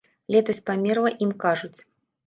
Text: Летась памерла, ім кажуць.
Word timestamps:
Летась 0.35 0.63
памерла, 0.71 1.15
ім 1.27 1.31
кажуць. 1.47 1.75